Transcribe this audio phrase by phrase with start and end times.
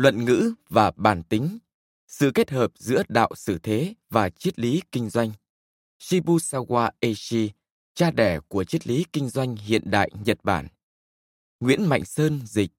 [0.00, 1.58] Luận ngữ và bản tính,
[2.08, 5.32] sự kết hợp giữa đạo xử thế và triết lý kinh doanh.
[5.98, 7.50] Shibusawa Eishi,
[7.94, 10.68] cha đẻ của triết lý kinh doanh hiện đại Nhật Bản.
[11.60, 12.70] Nguyễn Mạnh Sơn dịch,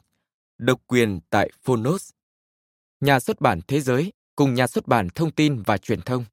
[0.57, 2.11] độc quyền tại Phonos.
[2.99, 6.25] Nhà xuất bản Thế giới cùng nhà xuất bản Thông tin và Truyền thông.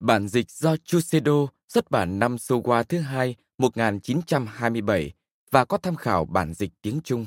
[0.00, 5.12] Bản dịch do Chusedo xuất bản năm Sowa thứ hai 1927
[5.50, 7.26] và có tham khảo bản dịch tiếng Trung.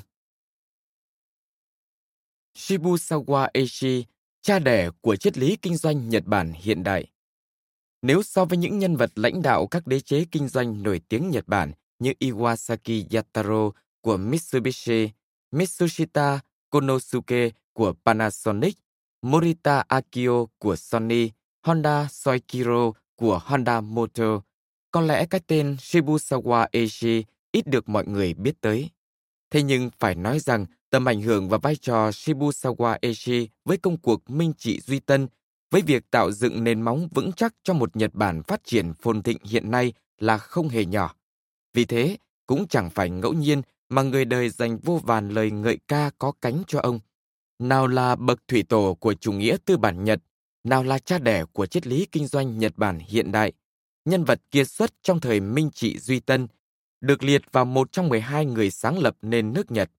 [2.55, 4.05] Shibusawa Eishi,
[4.41, 7.07] cha đẻ của triết lý kinh doanh Nhật Bản hiện đại.
[8.01, 11.29] Nếu so với những nhân vật lãnh đạo các đế chế kinh doanh nổi tiếng
[11.29, 15.09] Nhật Bản như Iwasaki Yataro của Mitsubishi,
[15.51, 16.39] Mitsushita
[16.69, 18.77] Konosuke của Panasonic,
[19.21, 21.29] Morita Akio của Sony,
[21.61, 24.41] Honda Soichiro của Honda Motor,
[24.91, 28.89] có lẽ cái tên Shibusawa Eishi ít được mọi người biết tới.
[29.51, 33.97] Thế nhưng phải nói rằng Tầm ảnh hưởng và vai trò Shibusawa Eishi với công
[33.97, 35.27] cuộc minh trị duy tân,
[35.71, 39.21] với việc tạo dựng nền móng vững chắc cho một Nhật Bản phát triển phồn
[39.21, 41.15] thịnh hiện nay là không hề nhỏ.
[41.73, 42.17] Vì thế,
[42.47, 46.31] cũng chẳng phải ngẫu nhiên mà người đời dành vô vàn lời ngợi ca có
[46.41, 46.99] cánh cho ông.
[47.59, 50.19] Nào là bậc thủy tổ của chủ nghĩa tư bản Nhật,
[50.63, 53.53] nào là cha đẻ của triết lý kinh doanh Nhật Bản hiện đại,
[54.05, 56.47] nhân vật kiệt xuất trong thời Minh Trị Duy Tân,
[57.01, 59.91] được liệt vào một trong 12 người sáng lập nền nước Nhật.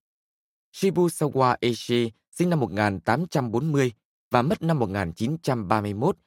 [0.75, 3.91] Shibusawa Eishi sinh năm 1840
[4.31, 6.17] và mất năm 1931.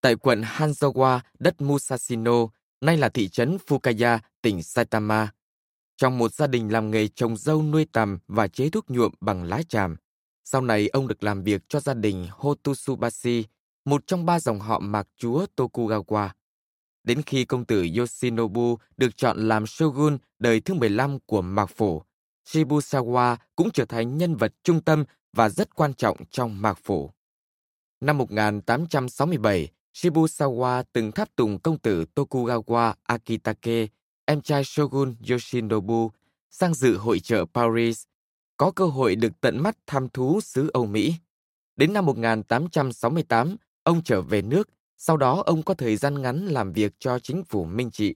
[0.00, 2.32] Tại quận Hanzawa, đất Musashino,
[2.80, 5.32] nay là thị trấn Fukaya, tỉnh Saitama.
[5.96, 9.44] Trong một gia đình làm nghề trồng dâu nuôi tằm và chế thuốc nhuộm bằng
[9.44, 9.96] lá tràm.
[10.44, 13.44] Sau này ông được làm việc cho gia đình Hototsubashi,
[13.84, 16.28] một trong ba dòng họ mạc chúa Tokugawa.
[17.04, 22.02] Đến khi công tử Yoshinobu được chọn làm shogun đời thứ 15 của Mạc Phổ,
[22.46, 27.10] Shibusawa cũng trở thành nhân vật trung tâm và rất quan trọng trong mạc phủ.
[28.00, 33.86] Năm 1867, Shibusawa từng tháp tùng công tử Tokugawa Akitake,
[34.24, 36.10] em trai Shogun Yoshinobu,
[36.50, 38.04] sang dự hội trợ Paris,
[38.56, 41.14] có cơ hội được tận mắt tham thú xứ Âu Mỹ.
[41.76, 46.72] Đến năm 1868, ông trở về nước, sau đó ông có thời gian ngắn làm
[46.72, 48.14] việc cho chính phủ Minh Trị.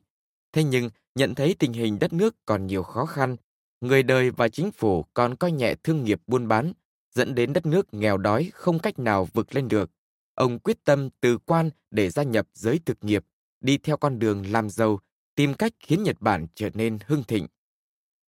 [0.52, 3.36] Thế nhưng, nhận thấy tình hình đất nước còn nhiều khó khăn,
[3.84, 6.72] người đời và chính phủ còn coi nhẹ thương nghiệp buôn bán,
[7.14, 9.90] dẫn đến đất nước nghèo đói không cách nào vực lên được.
[10.34, 13.24] Ông quyết tâm từ quan để gia nhập giới thực nghiệp,
[13.60, 14.98] đi theo con đường làm giàu,
[15.34, 17.46] tìm cách khiến Nhật Bản trở nên hưng thịnh.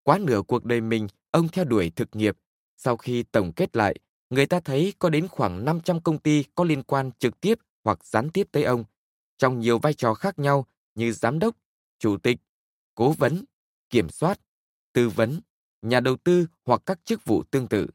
[0.03, 2.37] Quá nửa cuộc đời mình, ông theo đuổi thực nghiệp.
[2.77, 3.95] Sau khi tổng kết lại,
[4.29, 8.05] người ta thấy có đến khoảng 500 công ty có liên quan trực tiếp hoặc
[8.05, 8.83] gián tiếp tới ông,
[9.37, 10.65] trong nhiều vai trò khác nhau
[10.95, 11.55] như giám đốc,
[11.99, 12.37] chủ tịch,
[12.95, 13.43] cố vấn,
[13.89, 14.39] kiểm soát,
[14.97, 15.39] tư vấn,
[15.81, 17.87] nhà đầu tư hoặc các chức vụ tương tự.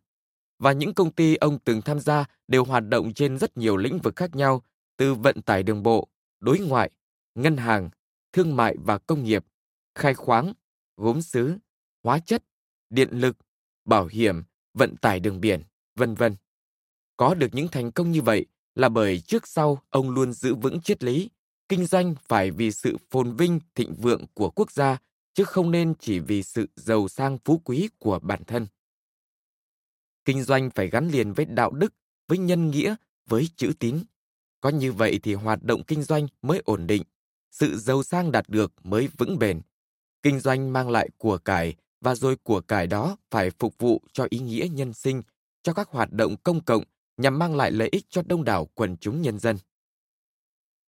[0.59, 3.99] Và những công ty ông từng tham gia đều hoạt động trên rất nhiều lĩnh
[3.99, 4.63] vực khác nhau,
[4.97, 6.09] từ vận tải đường bộ,
[6.41, 6.91] đối ngoại,
[7.35, 7.91] ngân hàng,
[8.33, 9.45] thương mại và công nghiệp,
[9.95, 10.53] khai khoáng,
[10.97, 11.59] gốm sứ,
[12.03, 12.45] hóa chất,
[12.91, 13.37] điện lực,
[13.85, 14.43] bảo hiểm,
[14.75, 15.63] vận tải đường biển,
[15.97, 16.37] vân vân.
[17.17, 20.81] Có được những thành công như vậy là bởi trước sau ông luôn giữ vững
[20.81, 21.31] triết lý,
[21.69, 24.99] kinh doanh phải vì sự phồn vinh thịnh vượng của quốc gia
[25.35, 28.67] chứ không nên chỉ vì sự giàu sang phú quý của bản thân.
[30.25, 31.95] Kinh doanh phải gắn liền với đạo đức,
[32.29, 32.95] với nhân nghĩa,
[33.27, 33.99] với chữ tín.
[34.61, 37.03] Có như vậy thì hoạt động kinh doanh mới ổn định,
[37.51, 39.61] sự giàu sang đạt được mới vững bền.
[40.23, 44.27] Kinh doanh mang lại của cải và rồi của cải đó phải phục vụ cho
[44.31, 45.23] ý nghĩa nhân sinh,
[45.63, 46.83] cho các hoạt động công cộng
[47.17, 49.59] nhằm mang lại lợi ích cho đông đảo quần chúng nhân dân.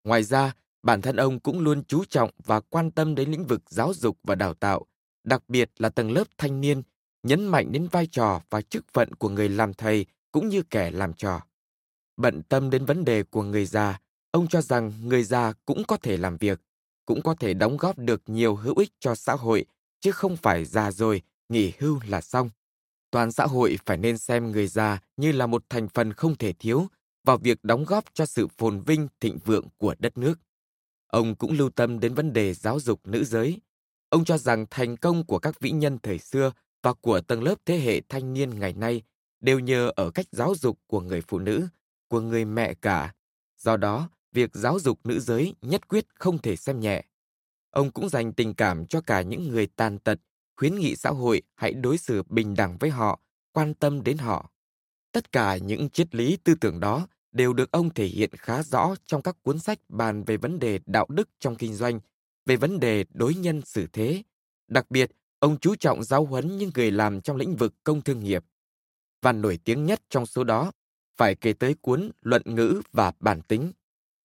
[0.04, 0.52] Ngoài ra,
[0.84, 4.18] bản thân ông cũng luôn chú trọng và quan tâm đến lĩnh vực giáo dục
[4.22, 4.86] và đào tạo,
[5.24, 6.82] đặc biệt là tầng lớp thanh niên,
[7.22, 10.90] nhấn mạnh đến vai trò và chức phận của người làm thầy cũng như kẻ
[10.90, 11.40] làm trò.
[12.16, 14.00] Bận tâm đến vấn đề của người già,
[14.30, 16.60] ông cho rằng người già cũng có thể làm việc,
[17.06, 19.64] cũng có thể đóng góp được nhiều hữu ích cho xã hội,
[20.00, 22.50] chứ không phải già rồi, nghỉ hưu là xong.
[23.10, 26.52] Toàn xã hội phải nên xem người già như là một thành phần không thể
[26.52, 26.86] thiếu
[27.24, 30.40] vào việc đóng góp cho sự phồn vinh thịnh vượng của đất nước.
[31.14, 33.60] Ông cũng lưu tâm đến vấn đề giáo dục nữ giới.
[34.08, 36.52] Ông cho rằng thành công của các vĩ nhân thời xưa
[36.82, 39.02] và của tầng lớp thế hệ thanh niên ngày nay
[39.40, 41.68] đều nhờ ở cách giáo dục của người phụ nữ,
[42.08, 43.14] của người mẹ cả.
[43.58, 47.04] Do đó, việc giáo dục nữ giới nhất quyết không thể xem nhẹ.
[47.70, 50.18] Ông cũng dành tình cảm cho cả những người tàn tật,
[50.56, 53.20] khuyến nghị xã hội hãy đối xử bình đẳng với họ,
[53.52, 54.50] quan tâm đến họ.
[55.12, 58.94] Tất cả những triết lý tư tưởng đó đều được ông thể hiện khá rõ
[59.06, 62.00] trong các cuốn sách bàn về vấn đề đạo đức trong kinh doanh,
[62.46, 64.22] về vấn đề đối nhân xử thế.
[64.68, 68.24] Đặc biệt, ông chú trọng giáo huấn những người làm trong lĩnh vực công thương
[68.24, 68.44] nghiệp.
[69.22, 70.72] Và nổi tiếng nhất trong số đó
[71.16, 73.72] phải kể tới cuốn Luận ngữ và bản tính.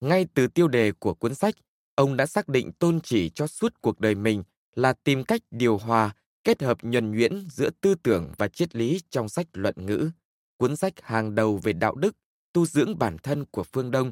[0.02, 1.56] Ngay từ tiêu đề của cuốn sách,
[1.96, 4.44] ông đã xác định tôn chỉ cho suốt cuộc đời mình
[4.76, 9.02] là tìm cách điều hòa, kết hợp nhuần nhuyễn giữa tư tưởng và triết lý
[9.10, 10.10] trong sách Luận ngữ,
[10.58, 12.16] cuốn sách hàng đầu về đạo đức,
[12.54, 14.12] tu dưỡng bản thân của phương Đông,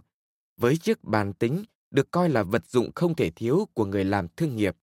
[0.58, 4.28] với chiếc bàn tính được coi là vật dụng không thể thiếu của người làm
[4.28, 4.76] thương nghiệp.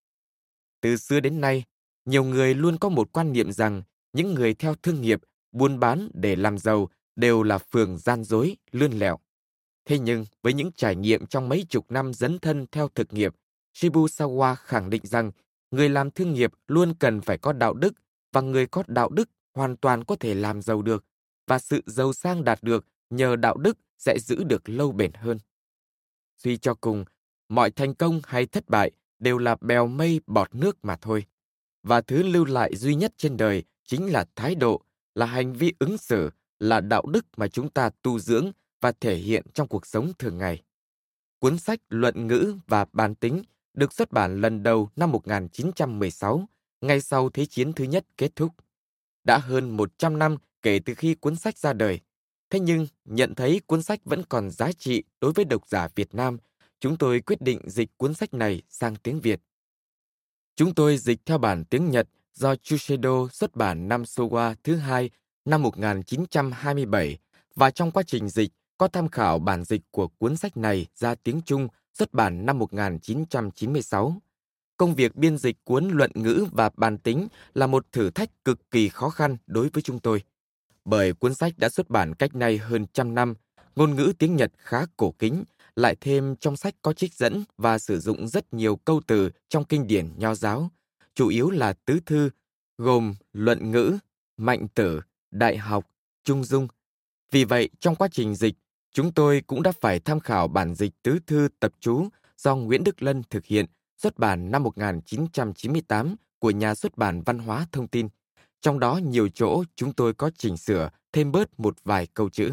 [0.81, 1.65] Từ xưa đến nay,
[2.05, 5.21] nhiều người luôn có một quan niệm rằng những người theo thương nghiệp,
[5.53, 9.19] buôn bán để làm giàu đều là phường gian dối, lươn lẹo.
[9.85, 13.35] Thế nhưng, với những trải nghiệm trong mấy chục năm dấn thân theo thực nghiệp,
[13.75, 15.31] Shibusawa khẳng định rằng
[15.71, 17.95] người làm thương nghiệp luôn cần phải có đạo đức
[18.33, 21.05] và người có đạo đức hoàn toàn có thể làm giàu được
[21.47, 22.87] và sự giàu sang đạt được
[23.17, 25.39] nhờ đạo đức sẽ giữ được lâu bền hơn.
[26.37, 27.05] Suy cho cùng,
[27.49, 31.25] mọi thành công hay thất bại đều là bèo mây bọt nước mà thôi.
[31.83, 34.83] Và thứ lưu lại duy nhất trên đời chính là thái độ,
[35.15, 39.17] là hành vi ứng xử, là đạo đức mà chúng ta tu dưỡng và thể
[39.17, 40.63] hiện trong cuộc sống thường ngày.
[41.39, 43.43] Cuốn sách Luận ngữ và Bản tính
[43.75, 46.49] được xuất bản lần đầu năm 1916,
[46.81, 48.53] ngay sau Thế chiến thứ nhất kết thúc.
[49.25, 52.01] Đã hơn 100 năm kể từ khi cuốn sách ra đời.
[52.55, 56.15] Thế nhưng, nhận thấy cuốn sách vẫn còn giá trị đối với độc giả Việt
[56.15, 56.39] Nam,
[56.81, 59.41] chúng tôi quyết định dịch cuốn sách này sang tiếng Việt.
[60.57, 65.11] Chúng tôi dịch theo bản tiếng Nhật do Chuseido xuất bản năm Showa thứ hai
[65.45, 67.19] năm 1927
[67.55, 71.15] và trong quá trình dịch có tham khảo bản dịch của cuốn sách này ra
[71.15, 74.17] tiếng Trung xuất bản năm 1996.
[74.77, 78.71] Công việc biên dịch cuốn luận ngữ và bàn tính là một thử thách cực
[78.71, 80.23] kỳ khó khăn đối với chúng tôi.
[80.85, 83.35] Bởi cuốn sách đã xuất bản cách nay hơn trăm năm,
[83.77, 85.45] ngôn ngữ tiếng Nhật khá cổ kính,
[85.77, 89.65] lại thêm trong sách có trích dẫn và sử dụng rất nhiều câu từ trong
[89.65, 90.71] kinh điển nho giáo,
[91.15, 92.31] chủ yếu là tứ thư,
[92.79, 93.99] gồm luận ngữ,
[94.37, 95.01] mạnh tử,
[95.31, 95.91] đại học,
[96.25, 96.69] trung dung.
[97.31, 98.55] Vì vậy, trong quá trình dịch,
[98.93, 102.09] chúng tôi cũng đã phải tham khảo bản dịch tứ thư tập chú
[102.39, 107.39] do Nguyễn Đức Lân thực hiện, xuất bản năm 1998 của nhà xuất bản Văn
[107.39, 108.09] hóa Thông tin.
[108.65, 112.53] Trong đó nhiều chỗ chúng tôi có chỉnh sửa thêm bớt một vài câu chữ.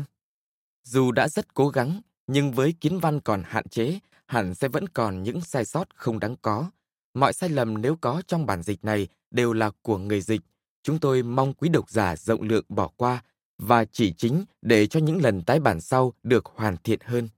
[0.84, 4.90] Dù đã rất cố gắng, nhưng với kiến văn còn hạn chế, hẳn sẽ vẫn
[4.90, 6.72] còn những sai sót không đáng có.
[7.14, 10.42] Mọi sai lầm nếu có trong bản dịch này đều là của người dịch.
[10.84, 13.24] Chúng tôi mong quý độc giả rộng lượng bỏ qua
[13.58, 17.30] và chỉ chính để cho những lần tái bản sau được hoàn thiện hơn.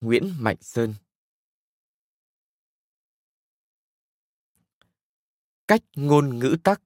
[0.00, 0.94] Nguyễn Mạnh Sơn
[5.68, 6.80] Cách ngôn ngữ tắc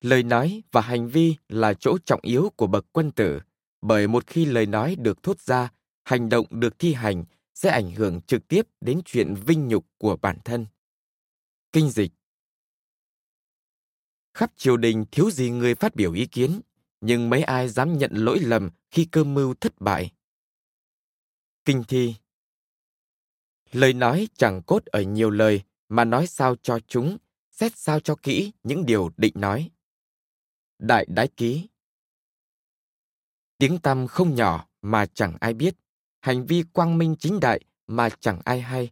[0.00, 3.40] Lời nói và hành vi là chỗ trọng yếu của bậc quân tử,
[3.82, 5.68] bởi một khi lời nói được thốt ra,
[6.04, 7.24] hành động được thi hành
[7.54, 10.66] sẽ ảnh hưởng trực tiếp đến chuyện vinh nhục của bản thân.
[11.72, 12.12] Kinh dịch
[14.34, 16.60] Khắp triều đình thiếu gì người phát biểu ý kiến,
[17.00, 20.10] nhưng mấy ai dám nhận lỗi lầm khi cơ mưu thất bại.
[21.64, 22.14] Kinh thi
[23.72, 27.16] Lời nói chẳng cốt ở nhiều lời, mà nói sao cho chúng,
[27.50, 29.70] xét sao cho kỹ những điều định nói.
[30.78, 31.68] Đại Đái Ký
[33.58, 35.74] Tiếng tăm không nhỏ mà chẳng ai biết,
[36.20, 38.90] hành vi quang minh chính đại mà chẳng ai hay.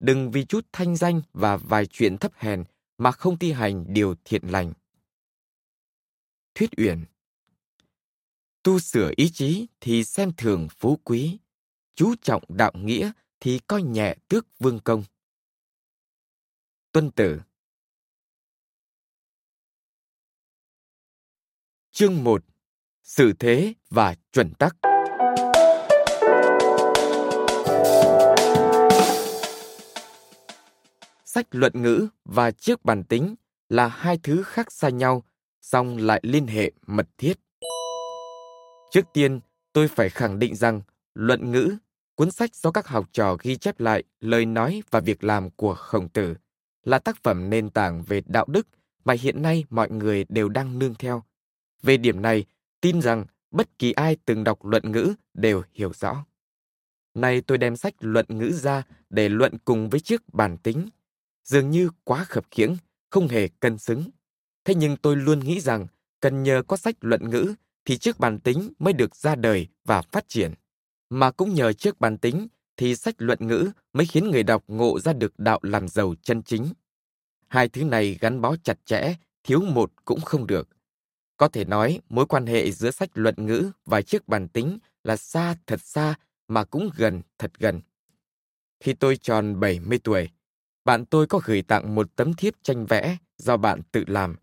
[0.00, 2.64] Đừng vì chút thanh danh và vài chuyện thấp hèn
[2.98, 4.72] mà không thi hành điều thiện lành.
[6.54, 7.04] Thuyết Uyển
[8.62, 11.38] Tu sửa ý chí thì xem thường phú quý,
[11.94, 15.04] chú trọng đạo nghĩa thì coi nhẹ tước vương công.
[16.92, 17.40] Tuân tử
[22.00, 22.42] Chương 1
[23.02, 24.76] sự thế và chuẩn tắc.
[31.24, 33.34] Sách luận ngữ và chiếc bàn tính
[33.68, 35.24] là hai thứ khác xa nhau,
[35.60, 37.34] song lại liên hệ mật thiết.
[38.90, 39.40] Trước tiên,
[39.72, 40.80] tôi phải khẳng định rằng
[41.14, 41.76] luận ngữ,
[42.14, 45.74] cuốn sách do các học trò ghi chép lại lời nói và việc làm của
[45.74, 46.34] Khổng Tử,
[46.84, 48.66] là tác phẩm nền tảng về đạo đức
[49.04, 51.22] mà hiện nay mọi người đều đang nương theo.
[51.82, 52.44] Về điểm này,
[52.80, 56.24] tin rằng bất kỳ ai từng đọc luận ngữ đều hiểu rõ.
[57.14, 60.88] Nay tôi đem sách luận ngữ ra để luận cùng với chiếc bàn tính.
[61.44, 62.76] Dường như quá khập khiễng,
[63.10, 64.10] không hề cân xứng.
[64.64, 65.86] Thế nhưng tôi luôn nghĩ rằng
[66.20, 70.02] cần nhờ có sách luận ngữ thì chiếc bàn tính mới được ra đời và
[70.02, 70.54] phát triển.
[71.10, 75.00] Mà cũng nhờ chiếc bàn tính thì sách luận ngữ mới khiến người đọc ngộ
[75.00, 76.72] ra được đạo làm giàu chân chính.
[77.48, 80.68] Hai thứ này gắn bó chặt chẽ, thiếu một cũng không được.
[81.40, 85.16] Có thể nói mối quan hệ giữa sách luận ngữ và chiếc bàn tính là
[85.16, 86.14] xa thật xa
[86.48, 87.80] mà cũng gần thật gần.
[88.80, 90.28] Khi tôi tròn 70 tuổi,
[90.84, 94.36] bạn tôi có gửi tặng một tấm thiếp tranh vẽ do bạn tự làm.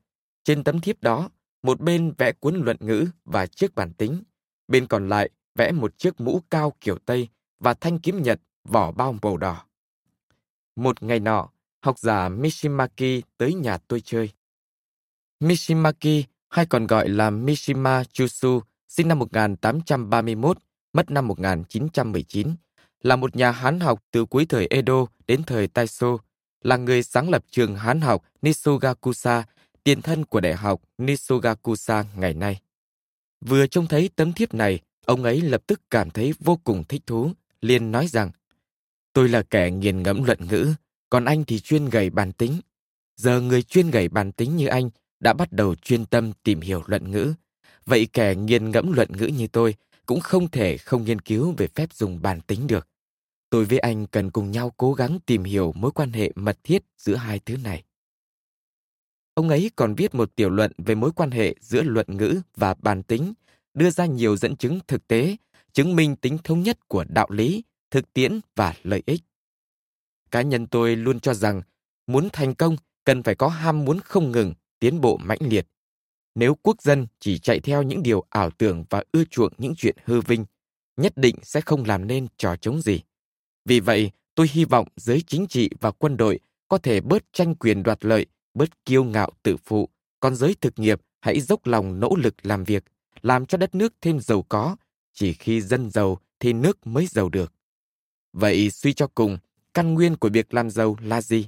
[0.43, 1.29] Trên tấm thiếp đó,
[1.63, 4.23] một bên vẽ cuốn luận ngữ và chiếc bàn tính,
[4.67, 7.27] bên còn lại vẽ một chiếc mũ cao kiểu Tây
[7.59, 9.65] và thanh kiếm nhật vỏ bao màu đỏ.
[10.75, 11.49] Một ngày nọ,
[11.81, 14.31] học giả Mishimaki tới nhà tôi chơi.
[15.39, 20.57] Mishimaki, hay còn gọi là Mishima Chusu, sinh năm 1831,
[20.93, 22.55] mất năm 1919,
[23.01, 26.17] là một nhà Hán học từ cuối thời Edo đến thời Taisho,
[26.63, 29.43] là người sáng lập trường Hán học Nisugakusa,
[29.83, 32.61] tiền thân của Đại học Nisugakusa ngày nay.
[33.41, 37.01] Vừa trông thấy tấm thiếp này, ông ấy lập tức cảm thấy vô cùng thích
[37.05, 38.31] thú, liền nói rằng
[39.13, 40.73] Tôi là kẻ nghiền ngẫm luận ngữ,
[41.09, 42.59] còn anh thì chuyên gầy bàn tính.
[43.15, 44.89] Giờ người chuyên gầy bàn tính như anh
[45.19, 47.33] đã bắt đầu chuyên tâm tìm hiểu luận ngữ.
[47.85, 51.67] Vậy kẻ nghiền ngẫm luận ngữ như tôi cũng không thể không nghiên cứu về
[51.75, 52.87] phép dùng bàn tính được.
[53.49, 56.83] Tôi với anh cần cùng nhau cố gắng tìm hiểu mối quan hệ mật thiết
[56.97, 57.83] giữa hai thứ này.
[59.33, 62.73] Ông ấy còn viết một tiểu luận về mối quan hệ giữa luận ngữ và
[62.73, 63.33] bàn tính,
[63.73, 65.35] đưa ra nhiều dẫn chứng thực tế,
[65.73, 69.21] chứng minh tính thống nhất của đạo lý, thực tiễn và lợi ích.
[70.31, 71.61] Cá nhân tôi luôn cho rằng,
[72.07, 75.67] muốn thành công cần phải có ham muốn không ngừng, tiến bộ mãnh liệt.
[76.35, 79.95] Nếu quốc dân chỉ chạy theo những điều ảo tưởng và ưa chuộng những chuyện
[80.05, 80.45] hư vinh,
[80.97, 83.01] nhất định sẽ không làm nên trò chống gì.
[83.65, 87.55] Vì vậy, tôi hy vọng giới chính trị và quân đội có thể bớt tranh
[87.55, 91.99] quyền đoạt lợi, bớt kiêu ngạo tự phụ, còn giới thực nghiệp hãy dốc lòng
[91.99, 92.83] nỗ lực làm việc,
[93.21, 94.75] làm cho đất nước thêm giàu có.
[95.13, 97.53] Chỉ khi dân giàu thì nước mới giàu được.
[98.33, 99.37] Vậy suy cho cùng,
[99.73, 101.47] căn nguyên của việc làm giàu là gì?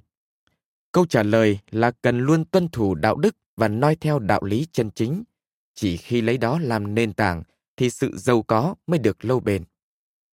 [0.92, 4.68] Câu trả lời là cần luôn tuân thủ đạo đức và noi theo đạo lý
[4.72, 5.24] chân chính.
[5.76, 7.44] Chỉ khi lấy đó làm nền tảng
[7.78, 9.64] thì sự giàu có mới được lâu bền.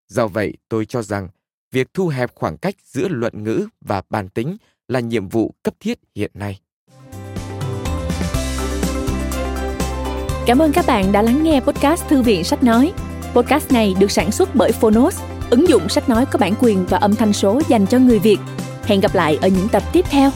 [0.08, 1.28] Do vậy, tôi cho rằng
[1.72, 4.56] việc thu hẹp khoảng cách giữa luận ngữ và bản tính
[4.88, 6.60] là nhiệm vụ cấp thiết hiện nay.
[10.46, 12.92] Cảm ơn các bạn đã lắng nghe podcast Thư viện Sách Nói.
[13.34, 15.20] Podcast này được sản xuất bởi Phonos,
[15.50, 18.38] ứng dụng sách nói có bản quyền và âm thanh số dành cho người Việt.
[18.84, 20.30] Hẹn gặp lại ở những tập tiếp theo.